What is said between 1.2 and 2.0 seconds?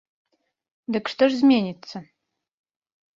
ж зменіцца?